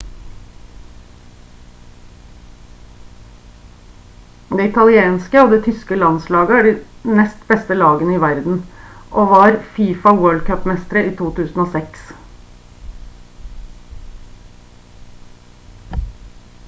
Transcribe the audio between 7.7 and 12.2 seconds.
lagene i verden og var fifa world cup-mestere i 2006